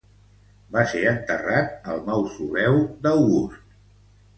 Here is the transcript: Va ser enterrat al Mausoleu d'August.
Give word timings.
Va 0.75 0.83
ser 0.93 1.01
enterrat 1.11 1.77
al 1.95 2.03
Mausoleu 2.11 2.85
d'August. 3.07 3.67